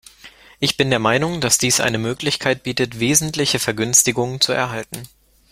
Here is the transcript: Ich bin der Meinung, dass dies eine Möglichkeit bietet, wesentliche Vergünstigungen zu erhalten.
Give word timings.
Ich 0.59 0.77
bin 0.77 0.89
der 0.89 0.97
Meinung, 0.97 1.41
dass 1.41 1.59
dies 1.59 1.79
eine 1.79 1.99
Möglichkeit 1.99 2.63
bietet, 2.63 2.99
wesentliche 2.99 3.59
Vergünstigungen 3.59 4.41
zu 4.41 4.51
erhalten. 4.51 5.07